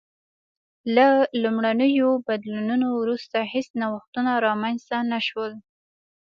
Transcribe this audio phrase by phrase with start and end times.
[0.95, 1.07] له
[1.41, 5.51] لومړنیو بدلونونو وروسته هېڅ نوښتونه رامنځته نه شول